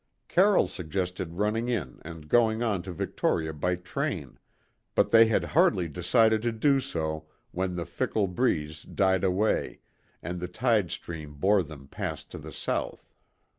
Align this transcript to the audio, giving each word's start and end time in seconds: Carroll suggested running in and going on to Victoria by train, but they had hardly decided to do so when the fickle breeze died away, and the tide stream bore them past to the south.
Carroll 0.27 0.67
suggested 0.67 1.35
running 1.35 1.69
in 1.69 1.99
and 2.03 2.27
going 2.27 2.63
on 2.63 2.81
to 2.81 2.91
Victoria 2.91 3.53
by 3.53 3.75
train, 3.75 4.39
but 4.95 5.11
they 5.11 5.27
had 5.27 5.43
hardly 5.43 5.87
decided 5.87 6.41
to 6.41 6.51
do 6.51 6.79
so 6.79 7.27
when 7.51 7.75
the 7.75 7.85
fickle 7.85 8.25
breeze 8.25 8.81
died 8.81 9.23
away, 9.23 9.79
and 10.23 10.39
the 10.39 10.47
tide 10.47 10.89
stream 10.89 11.35
bore 11.35 11.61
them 11.61 11.87
past 11.87 12.31
to 12.31 12.39
the 12.39 12.51
south. 12.51 13.13